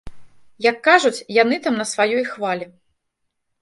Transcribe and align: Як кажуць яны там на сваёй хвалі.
Як 0.69 0.77
кажуць 0.87 1.25
яны 1.43 1.55
там 1.69 1.79
на 1.83 1.89
сваёй 1.93 2.21
хвалі. 2.35 2.65